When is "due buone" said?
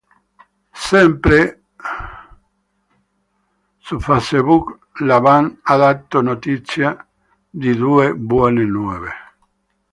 7.75-8.65